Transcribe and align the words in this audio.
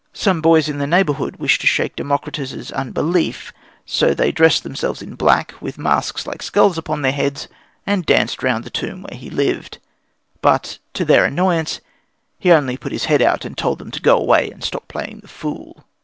Some 0.13 0.41
boys 0.41 0.67
in 0.67 0.79
the 0.79 0.87
neighbourhood 0.87 1.35
wished 1.35 1.61
to 1.61 1.67
shake 1.67 1.95
Democritus's 1.95 2.71
unbelief, 2.71 3.53
so 3.85 4.15
they 4.15 4.31
dressed 4.31 4.63
themselves 4.63 5.03
in 5.03 5.13
black 5.13 5.53
with 5.61 5.77
masks 5.77 6.25
like 6.25 6.41
skulls 6.41 6.75
upon 6.75 7.03
their 7.03 7.11
heads 7.11 7.47
and 7.85 8.03
danced 8.03 8.41
round 8.41 8.63
the 8.63 8.71
tomb 8.71 9.03
where 9.03 9.15
he 9.19 9.29
lived. 9.29 9.77
But, 10.41 10.79
to 10.95 11.05
their 11.05 11.25
annoyance, 11.25 11.81
he 12.39 12.51
only 12.51 12.77
put 12.77 12.93
his 12.93 13.05
head 13.05 13.21
out 13.21 13.45
and 13.45 13.55
told 13.55 13.77
them 13.77 13.91
to 13.91 14.01
go 14.01 14.17
away 14.17 14.49
and 14.49 14.63
stop 14.63 14.87
playing 14.87 15.19
the 15.19 15.27
fool. 15.27 15.85